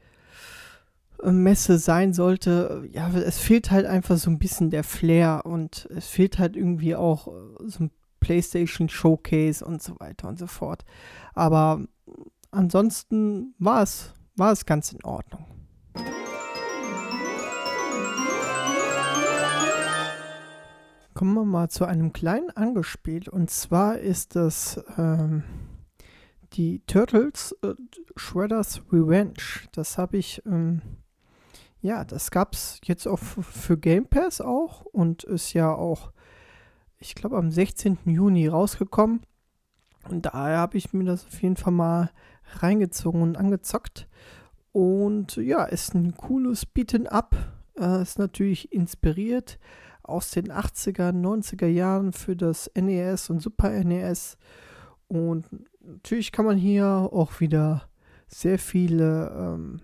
Messe 1.22 1.78
sein 1.78 2.12
sollte, 2.12 2.86
ja, 2.92 3.08
es 3.10 3.38
fehlt 3.38 3.70
halt 3.70 3.86
einfach 3.86 4.16
so 4.18 4.30
ein 4.30 4.38
bisschen 4.38 4.70
der 4.70 4.84
Flair 4.84 5.42
und 5.44 5.88
es 5.94 6.08
fehlt 6.08 6.38
halt 6.38 6.56
irgendwie 6.56 6.96
auch 6.96 7.28
äh, 7.28 7.30
so 7.66 7.84
ein 7.84 7.90
PlayStation 8.20 8.88
Showcase 8.88 9.64
und 9.64 9.82
so 9.82 9.98
weiter 10.00 10.28
und 10.28 10.38
so 10.38 10.46
fort. 10.46 10.84
Aber 11.34 11.80
ansonsten 12.50 13.54
war 13.58 13.82
es, 13.82 14.14
war 14.36 14.52
es 14.52 14.66
ganz 14.66 14.92
in 14.92 15.04
Ordnung. 15.04 15.46
Kommen 21.14 21.34
wir 21.34 21.44
mal 21.44 21.68
zu 21.70 21.84
einem 21.84 22.12
kleinen 22.12 22.50
Angespiel 22.50 23.28
und 23.28 23.48
zwar 23.48 23.98
ist 23.98 24.34
das 24.34 24.82
ähm, 24.98 25.44
die 26.54 26.80
Turtles 26.86 27.56
äh, 27.62 27.74
Shredder's 28.16 28.82
Revenge. 28.92 29.34
Das 29.72 29.96
habe 29.96 30.16
ich 30.16 30.42
ähm, 30.44 30.82
ja, 31.84 32.02
das 32.02 32.30
gab 32.30 32.54
es 32.54 32.80
jetzt 32.84 33.06
auch 33.06 33.18
für 33.18 33.76
Game 33.76 34.06
Pass 34.06 34.40
auch 34.40 34.86
und 34.86 35.22
ist 35.22 35.52
ja 35.52 35.70
auch, 35.70 36.12
ich 36.96 37.14
glaube, 37.14 37.36
am 37.36 37.50
16. 37.50 37.98
Juni 38.06 38.48
rausgekommen. 38.48 39.20
Und 40.08 40.24
daher 40.24 40.60
habe 40.60 40.78
ich 40.78 40.94
mir 40.94 41.04
das 41.04 41.26
auf 41.26 41.42
jeden 41.42 41.56
Fall 41.56 41.74
mal 41.74 42.10
reingezogen 42.54 43.20
und 43.20 43.36
angezockt. 43.36 44.08
Und 44.72 45.36
ja, 45.36 45.64
ist 45.64 45.94
ein 45.94 46.16
cooles 46.16 46.64
Beaten 46.64 47.06
Up. 47.06 47.36
Äh, 47.78 48.00
ist 48.00 48.18
natürlich 48.18 48.72
inspiriert 48.72 49.58
aus 50.04 50.30
den 50.30 50.52
80er, 50.52 51.12
90er 51.12 51.66
Jahren 51.66 52.12
für 52.12 52.36
das 52.36 52.70
NES 52.74 53.30
und 53.30 53.40
Super 53.40 53.70
NES. 53.70 54.36
Und 55.08 55.46
natürlich 55.80 56.32
kann 56.32 56.44
man 56.44 56.56
hier 56.56 56.86
auch 56.86 57.40
wieder 57.40 57.88
sehr 58.26 58.58
viele 58.58 59.30
ähm, 59.36 59.80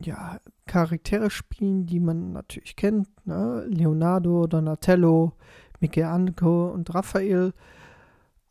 ja, 0.00 0.40
Charaktere 0.66 1.30
spielen, 1.30 1.86
die 1.86 2.00
man 2.00 2.32
natürlich 2.32 2.76
kennt. 2.76 3.08
Ne? 3.26 3.66
Leonardo, 3.68 4.46
Donatello, 4.46 5.32
Michelangelo 5.80 6.70
und 6.70 6.94
Raphael. 6.94 7.52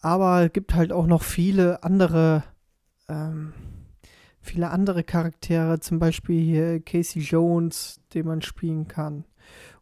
Aber 0.01 0.45
es 0.45 0.53
gibt 0.53 0.73
halt 0.73 0.91
auch 0.91 1.07
noch 1.07 1.23
viele 1.23 1.83
andere, 1.83 2.43
ähm, 3.07 3.53
viele 4.41 4.69
andere 4.69 5.03
Charaktere, 5.03 5.79
zum 5.79 5.99
Beispiel 5.99 6.39
hier 6.41 6.79
Casey 6.81 7.21
Jones, 7.21 7.99
den 8.13 8.27
man 8.27 8.41
spielen 8.41 8.87
kann. 8.87 9.25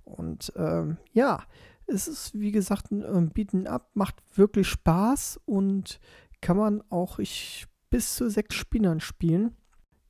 Und 0.06 0.54
ähm, 0.56 0.98
ja, 1.14 1.44
es 1.88 2.08
ist 2.08 2.40
wie 2.40 2.52
gesagt 2.52 2.92
ein 2.92 3.04
ähm, 3.04 3.30
Beaten 3.30 3.68
Up, 3.68 3.90
macht 3.94 4.16
wirklich 4.36 4.68
Spaß 4.68 5.40
und 5.46 6.00
kann 6.42 6.58
man 6.58 6.84
auch 6.90 7.20
ich, 7.20 7.68
bis 7.90 8.16
zu 8.16 8.30
sechs 8.30 8.56
Spielern 8.56 9.00
spielen. 9.00 9.56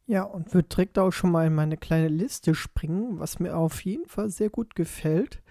Ja, 0.08 0.24
und 0.24 0.54
würde 0.54 0.68
direkt 0.68 1.00
auch 1.00 1.12
schon 1.12 1.32
mal 1.32 1.48
in 1.48 1.56
meine 1.56 1.78
kleine 1.78 2.10
Liste 2.10 2.54
springen. 2.54 3.20
Was 3.20 3.40
mir 3.40 3.58
auf 3.58 3.84
jeden 3.84 4.06
Fall 4.06 4.30
sehr 4.30 4.50
gut 4.50 4.76
gefällt, 4.76 5.42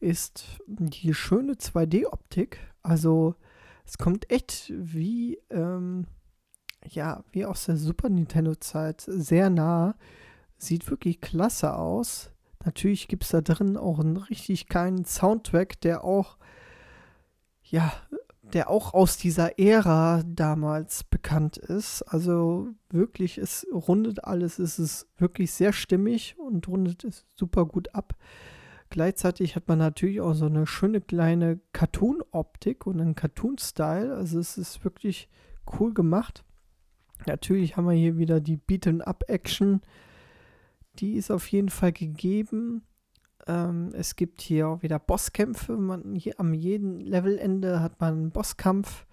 ist 0.00 0.60
die 0.66 1.14
schöne 1.14 1.54
2D-Optik. 1.54 2.58
Also 2.82 3.36
es 3.86 3.96
kommt 3.96 4.30
echt 4.30 4.72
wie, 4.74 5.38
ähm, 5.48 6.06
ja, 6.86 7.24
wie 7.32 7.46
aus 7.46 7.66
der 7.66 7.76
Super 7.76 8.10
Nintendo-Zeit 8.10 9.00
sehr 9.00 9.48
nah. 9.48 9.94
Sieht 10.58 10.90
wirklich 10.90 11.20
klasse 11.20 11.74
aus. 11.74 12.31
Natürlich 12.64 13.08
gibt 13.08 13.24
es 13.24 13.30
da 13.30 13.40
drin 13.40 13.76
auch 13.76 13.98
einen 13.98 14.16
richtig 14.16 14.68
geilen 14.68 15.04
Soundtrack, 15.04 15.80
der 15.80 16.04
auch, 16.04 16.36
ja, 17.62 17.92
der 18.42 18.70
auch 18.70 18.94
aus 18.94 19.16
dieser 19.16 19.58
Ära 19.58 20.22
damals 20.26 21.04
bekannt 21.04 21.56
ist. 21.56 22.02
Also 22.02 22.68
wirklich, 22.90 23.38
es 23.38 23.66
rundet 23.72 24.24
alles, 24.24 24.58
es 24.58 24.78
ist 24.78 25.08
wirklich 25.16 25.52
sehr 25.52 25.72
stimmig 25.72 26.36
und 26.38 26.68
rundet 26.68 27.04
es 27.04 27.24
super 27.34 27.64
gut 27.64 27.94
ab. 27.94 28.14
Gleichzeitig 28.90 29.56
hat 29.56 29.68
man 29.68 29.78
natürlich 29.78 30.20
auch 30.20 30.34
so 30.34 30.44
eine 30.44 30.66
schöne 30.66 31.00
kleine 31.00 31.60
Cartoon-Optik 31.72 32.86
und 32.86 33.00
einen 33.00 33.14
Cartoon-Style. 33.14 34.14
Also 34.14 34.38
es 34.38 34.58
ist 34.58 34.84
wirklich 34.84 35.30
cool 35.78 35.94
gemacht. 35.94 36.44
Natürlich 37.26 37.76
haben 37.76 37.86
wir 37.86 37.94
hier 37.94 38.18
wieder 38.18 38.40
die 38.40 38.58
Beaten-Up-Action. 38.58 39.80
Die 40.98 41.14
ist 41.14 41.30
auf 41.30 41.46
jeden 41.48 41.70
Fall 41.70 41.92
gegeben. 41.92 42.82
Ähm, 43.46 43.90
es 43.94 44.16
gibt 44.16 44.40
hier 44.40 44.68
auch 44.68 44.82
wieder 44.82 44.98
Bosskämpfe. 44.98 45.76
Man, 45.76 46.14
hier, 46.14 46.38
am 46.38 46.54
jeden 46.54 47.00
Levelende 47.00 47.80
hat 47.80 48.00
man 48.00 48.14
einen 48.14 48.30
Bosskampf. 48.30 49.06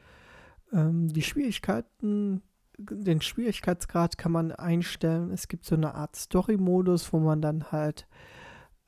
Ähm, 0.71 1.07
die 1.07 1.21
Schwierigkeiten, 1.21 2.41
den 2.77 3.21
Schwierigkeitsgrad 3.21 4.17
kann 4.17 4.31
man 4.31 4.51
einstellen. 4.51 5.31
Es 5.31 5.47
gibt 5.47 5.65
so 5.65 5.75
eine 5.75 5.95
Art 5.95 6.15
Story-Modus, 6.15 7.11
wo 7.13 7.19
man 7.19 7.41
dann 7.41 7.71
halt 7.71 8.07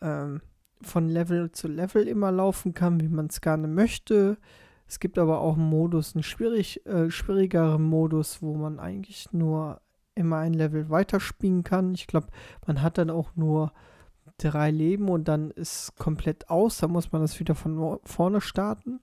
ähm, 0.01 0.41
von 0.81 1.09
Level 1.09 1.51
zu 1.51 1.67
Level 1.67 2.07
immer 2.07 2.31
laufen 2.31 2.73
kann, 2.73 2.99
wie 2.99 3.09
man 3.09 3.27
es 3.27 3.41
gerne 3.41 3.67
möchte. 3.67 4.37
Es 4.87 4.99
gibt 4.99 5.17
aber 5.17 5.39
auch 5.39 5.55
einen 5.55 5.69
Modus, 5.69 6.15
einen 6.15 6.23
schwierig, 6.23 6.85
äh, 6.85 7.09
schwierigeren 7.09 7.83
Modus, 7.83 8.41
wo 8.41 8.55
man 8.55 8.79
eigentlich 8.79 9.31
nur 9.31 9.81
immer 10.15 10.37
ein 10.37 10.53
Level 10.53 10.89
weiterspielen 10.89 11.63
kann. 11.63 11.93
Ich 11.93 12.07
glaube, 12.07 12.27
man 12.65 12.81
hat 12.81 12.97
dann 12.97 13.09
auch 13.09 13.35
nur 13.35 13.71
drei 14.37 14.71
Leben 14.71 15.09
und 15.09 15.27
dann 15.27 15.51
ist 15.51 15.95
komplett 15.97 16.49
aus. 16.49 16.77
Da 16.77 16.87
muss 16.87 17.11
man 17.11 17.21
das 17.21 17.39
wieder 17.39 17.55
von 17.55 17.99
vorne 18.03 18.41
starten. 18.41 18.99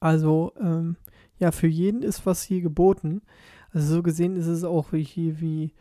Also, 0.00 0.52
ähm, 0.60 0.96
ja, 1.38 1.52
für 1.52 1.68
jeden 1.68 2.02
ist 2.02 2.26
was 2.26 2.42
hier 2.42 2.60
geboten. 2.60 3.22
Also 3.70 3.96
so 3.96 4.02
gesehen 4.02 4.36
ist 4.36 4.46
es 4.46 4.64
auch 4.64 4.92
wie 4.92 5.02
hier, 5.02 5.40
wie, 5.40 5.74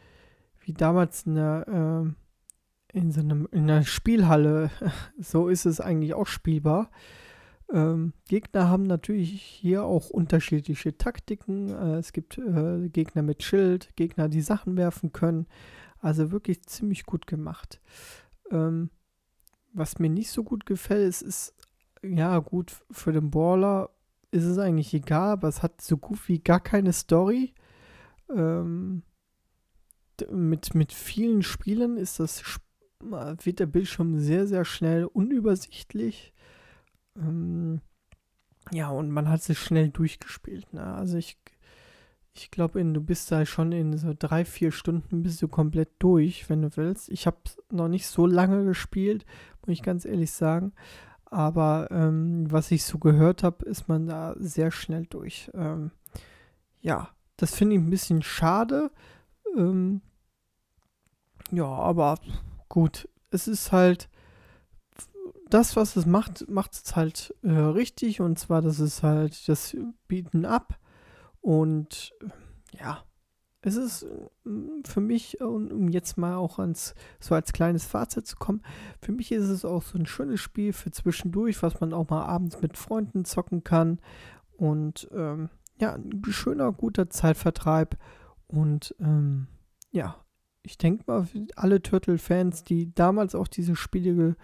wie 0.59 0.73
damals 0.73 1.23
in 1.25 1.35
der, 1.35 1.67
äh, 1.67 2.97
in 2.97 3.11
so 3.11 3.21
einem, 3.21 3.47
in 3.51 3.63
einer 3.63 3.83
Spielhalle. 3.83 4.69
so 5.19 5.47
ist 5.47 5.65
es 5.65 5.81
eigentlich 5.81 6.13
auch 6.13 6.27
spielbar. 6.27 6.91
Ähm, 7.71 8.13
Gegner 8.27 8.69
haben 8.69 8.83
natürlich 8.83 9.41
hier 9.41 9.83
auch 9.83 10.09
unterschiedliche 10.09 10.97
Taktiken. 10.97 11.69
Äh, 11.69 11.97
es 11.97 12.11
gibt 12.11 12.37
äh, 12.37 12.89
Gegner 12.89 13.21
mit 13.21 13.43
Schild, 13.43 13.95
Gegner, 13.95 14.29
die 14.29 14.41
Sachen 14.41 14.75
werfen 14.75 15.13
können. 15.13 15.47
Also 15.99 16.31
wirklich 16.31 16.63
ziemlich 16.63 17.05
gut 17.05 17.27
gemacht. 17.27 17.79
Ähm, 18.49 18.89
was 19.73 19.99
mir 19.99 20.09
nicht 20.09 20.31
so 20.31 20.43
gut 20.43 20.65
gefällt, 20.65 21.07
ist, 21.07 21.21
ist, 21.21 21.55
ja, 22.03 22.39
gut, 22.39 22.83
für 22.91 23.13
den 23.13 23.31
Baller 23.31 23.89
ist 24.31 24.45
es 24.45 24.57
eigentlich 24.57 24.93
egal, 24.93 25.33
aber 25.33 25.47
es 25.47 25.61
hat 25.61 25.81
so 25.81 25.97
gut 25.97 26.27
wie 26.27 26.39
gar 26.39 26.59
keine 26.59 26.93
Story. 26.93 27.53
Ähm, 28.29 29.03
mit, 30.29 30.75
mit 30.75 30.91
vielen 30.93 31.41
Spielen 31.41 31.97
ist 31.97 32.19
das, 32.19 32.43
wird 32.99 33.59
der 33.59 33.65
Bildschirm 33.65 34.19
sehr, 34.19 34.47
sehr 34.47 34.65
schnell 34.65 35.05
unübersichtlich. 35.05 36.30
Ähm, 37.15 37.81
ja, 38.71 38.89
und 38.89 39.11
man 39.11 39.29
hat 39.29 39.41
sich 39.41 39.59
schnell 39.59 39.89
durchgespielt. 39.89 40.73
Ne? 40.73 40.83
Also 40.83 41.17
ich 41.17 41.37
ich 42.33 42.49
glaube, 42.49 42.83
du 42.83 43.01
bist 43.01 43.31
da 43.31 43.45
schon 43.45 43.71
in 43.71 43.97
so 43.97 44.13
drei, 44.17 44.45
vier 44.45 44.71
Stunden 44.71 45.23
bist 45.23 45.41
du 45.41 45.47
komplett 45.47 45.89
durch, 45.99 46.49
wenn 46.49 46.61
du 46.61 46.75
willst. 46.77 47.09
Ich 47.09 47.27
habe 47.27 47.37
noch 47.69 47.89
nicht 47.89 48.07
so 48.07 48.25
lange 48.25 48.63
gespielt, 48.63 49.25
muss 49.61 49.73
ich 49.73 49.83
ganz 49.83 50.05
ehrlich 50.05 50.31
sagen. 50.31 50.71
Aber 51.25 51.89
ähm, 51.91 52.49
was 52.49 52.71
ich 52.71 52.83
so 52.83 52.99
gehört 52.99 53.43
habe, 53.43 53.65
ist 53.65 53.87
man 53.87 54.07
da 54.07 54.35
sehr 54.37 54.71
schnell 54.71 55.05
durch. 55.05 55.51
Ähm, 55.53 55.91
ja, 56.79 57.09
das 57.37 57.53
finde 57.53 57.75
ich 57.75 57.81
ein 57.81 57.89
bisschen 57.89 58.21
schade. 58.21 58.91
Ähm, 59.57 60.01
ja, 61.51 61.65
aber 61.65 62.17
gut, 62.69 63.09
es 63.29 63.47
ist 63.47 63.71
halt 63.71 64.09
das, 65.53 65.75
was 65.75 65.95
es 65.95 66.05
macht, 66.05 66.49
macht 66.49 66.73
es 66.73 66.95
halt 66.95 67.35
äh, 67.43 67.51
richtig. 67.51 68.21
Und 68.21 68.39
zwar, 68.39 68.61
das 68.61 68.79
ist 68.79 69.03
halt 69.03 69.47
das 69.47 69.75
Bieten 70.07 70.45
ab 70.45 70.79
und 71.41 72.13
ja, 72.79 73.03
es 73.61 73.75
ist 73.75 74.07
mm, 74.43 74.81
für 74.85 75.01
mich, 75.01 75.41
um 75.41 75.89
jetzt 75.89 76.17
mal 76.17 76.35
auch 76.35 76.59
ans, 76.59 76.95
so 77.19 77.35
als 77.35 77.53
kleines 77.53 77.85
Fazit 77.85 78.25
zu 78.25 78.35
kommen, 78.37 78.61
für 79.01 79.11
mich 79.11 79.31
ist 79.31 79.49
es 79.49 79.65
auch 79.65 79.83
so 79.83 79.97
ein 79.97 80.05
schönes 80.05 80.39
Spiel 80.39 80.73
für 80.73 80.91
zwischendurch, 80.91 81.61
was 81.61 81.79
man 81.79 81.93
auch 81.93 82.09
mal 82.09 82.25
abends 82.25 82.61
mit 82.61 82.77
Freunden 82.77 83.25
zocken 83.25 83.63
kann. 83.63 83.99
Und 84.57 85.07
ähm, 85.13 85.49
ja, 85.79 85.93
ein 85.93 86.21
schöner, 86.29 86.71
guter 86.71 87.09
Zeitvertreib. 87.09 87.97
Und 88.47 88.95
ähm, 88.99 89.47
ja, 89.91 90.23
ich 90.63 90.77
denke 90.77 91.03
mal, 91.07 91.27
alle 91.55 91.81
Turtle-Fans, 91.81 92.63
die 92.63 92.93
damals 92.93 93.33
auch 93.33 93.47
diese 93.47 93.75
Spiele 93.75 94.35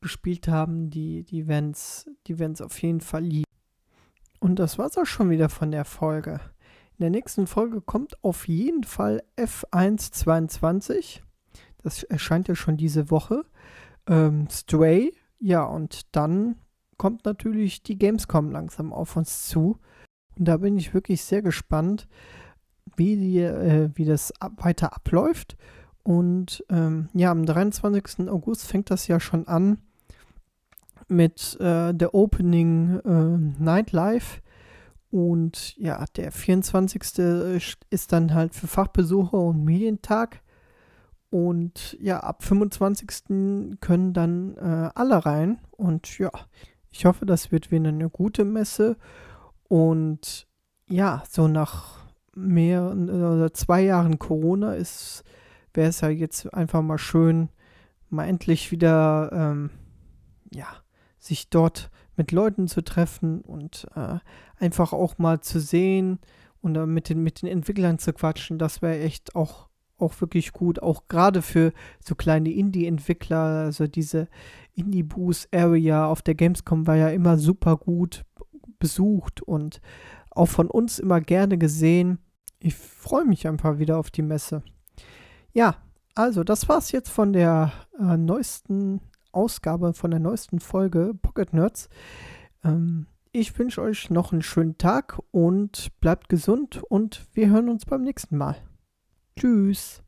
gespielt 0.00 0.48
haben, 0.48 0.90
die, 0.90 1.24
die 1.24 1.46
werden 1.46 1.70
es 1.72 2.10
die 2.26 2.36
auf 2.62 2.80
jeden 2.82 3.00
Fall 3.00 3.22
lieben. 3.22 3.44
Und 4.40 4.58
das 4.58 4.78
war's 4.78 4.96
auch 4.96 5.06
schon 5.06 5.30
wieder 5.30 5.48
von 5.48 5.70
der 5.70 5.84
Folge. 5.84 6.40
In 6.92 7.02
der 7.02 7.10
nächsten 7.10 7.46
Folge 7.46 7.80
kommt 7.80 8.22
auf 8.24 8.48
jeden 8.48 8.84
Fall 8.84 9.22
F122. 9.36 11.20
Das 11.82 12.02
erscheint 12.02 12.48
ja 12.48 12.54
schon 12.54 12.76
diese 12.76 13.10
Woche. 13.10 13.44
Ähm, 14.06 14.48
Stray. 14.50 15.14
Ja, 15.38 15.64
und 15.64 16.14
dann 16.14 16.56
kommt 16.98 17.24
natürlich 17.24 17.82
die 17.82 17.96
Gamescom 17.96 18.50
langsam 18.50 18.92
auf 18.92 19.16
uns 19.16 19.48
zu. 19.48 19.78
Und 20.38 20.48
da 20.48 20.58
bin 20.58 20.76
ich 20.76 20.92
wirklich 20.92 21.22
sehr 21.22 21.42
gespannt, 21.42 22.08
wie, 22.96 23.16
die, 23.16 23.38
äh, 23.40 23.90
wie 23.94 24.04
das 24.04 24.32
ab 24.40 24.64
weiter 24.64 24.94
abläuft. 24.94 25.56
Und 26.02 26.64
ähm, 26.70 27.08
ja, 27.14 27.30
am 27.30 27.44
23. 27.44 28.28
August 28.28 28.66
fängt 28.66 28.90
das 28.90 29.06
ja 29.06 29.20
schon 29.20 29.48
an 29.48 29.78
mit 31.10 31.58
äh, 31.60 31.92
der 31.92 32.14
Opening 32.14 33.00
äh, 33.04 33.62
Nightlife. 33.62 34.40
Und 35.10 35.76
ja, 35.76 36.04
der 36.16 36.30
24. 36.30 37.02
ist 37.90 38.12
dann 38.12 38.32
halt 38.32 38.54
für 38.54 38.68
Fachbesucher 38.68 39.38
und 39.38 39.64
Medientag. 39.64 40.40
Und 41.30 41.96
ja, 42.00 42.20
ab 42.20 42.42
25. 42.44 43.78
können 43.80 44.12
dann 44.12 44.56
äh, 44.56 44.90
alle 44.94 45.24
rein. 45.24 45.58
Und 45.72 46.18
ja, 46.18 46.30
ich 46.90 47.04
hoffe, 47.04 47.26
das 47.26 47.52
wird 47.52 47.70
wieder 47.70 47.88
eine 47.88 48.10
gute 48.10 48.44
Messe. 48.44 48.96
Und 49.68 50.46
ja, 50.86 51.22
so 51.28 51.48
nach 51.48 52.00
mehreren 52.34 53.08
oder 53.10 53.52
zwei 53.52 53.82
Jahren 53.82 54.18
Corona 54.18 54.74
ist, 54.74 55.24
wäre 55.74 55.88
es 55.88 56.00
ja 56.00 56.08
jetzt 56.08 56.52
einfach 56.52 56.82
mal 56.82 56.98
schön, 56.98 57.48
mal 58.08 58.26
endlich 58.26 58.72
wieder, 58.72 59.30
ähm, 59.32 59.70
ja, 60.52 60.66
sich 61.20 61.50
dort 61.50 61.90
mit 62.16 62.32
Leuten 62.32 62.66
zu 62.66 62.82
treffen 62.82 63.40
und 63.42 63.86
äh, 63.94 64.18
einfach 64.56 64.92
auch 64.92 65.18
mal 65.18 65.40
zu 65.40 65.60
sehen 65.60 66.18
und 66.60 66.76
äh, 66.76 66.86
mit, 66.86 67.08
den, 67.08 67.22
mit 67.22 67.42
den 67.42 67.48
Entwicklern 67.48 67.98
zu 67.98 68.12
quatschen. 68.12 68.58
Das 68.58 68.82
wäre 68.82 68.98
echt 68.98 69.36
auch, 69.36 69.68
auch 69.98 70.20
wirklich 70.20 70.52
gut. 70.52 70.82
Auch 70.82 71.08
gerade 71.08 71.42
für 71.42 71.72
so 72.02 72.14
kleine 72.14 72.50
Indie-Entwickler, 72.50 73.38
also 73.38 73.86
diese 73.86 74.28
Indie-Boost-Area 74.74 76.06
auf 76.06 76.22
der 76.22 76.34
Gamescom 76.34 76.86
war 76.86 76.96
ja 76.96 77.08
immer 77.10 77.38
super 77.38 77.76
gut 77.76 78.24
besucht 78.78 79.42
und 79.42 79.80
auch 80.30 80.48
von 80.48 80.68
uns 80.68 80.98
immer 80.98 81.20
gerne 81.20 81.58
gesehen. 81.58 82.18
Ich 82.58 82.74
freue 82.74 83.24
mich 83.24 83.46
einfach 83.46 83.78
wieder 83.78 83.98
auf 83.98 84.10
die 84.10 84.22
Messe. 84.22 84.62
Ja, 85.52 85.76
also 86.14 86.44
das 86.44 86.68
war's 86.68 86.92
jetzt 86.92 87.10
von 87.10 87.32
der 87.32 87.72
äh, 87.98 88.16
neuesten 88.16 89.00
Ausgabe, 89.32 89.94
von 89.94 90.10
der 90.10 90.20
neuesten 90.20 90.60
Folge 90.60 91.12
Pocket 91.20 91.52
Nerds. 91.52 91.88
Ähm, 92.64 93.06
ich 93.32 93.56
wünsche 93.58 93.80
euch 93.80 94.10
noch 94.10 94.32
einen 94.32 94.42
schönen 94.42 94.76
Tag 94.76 95.20
und 95.30 95.88
bleibt 96.00 96.28
gesund 96.28 96.82
und 96.88 97.26
wir 97.32 97.48
hören 97.50 97.68
uns 97.68 97.86
beim 97.86 98.02
nächsten 98.02 98.36
Mal. 98.36 98.56
Tschüss. 99.38 100.02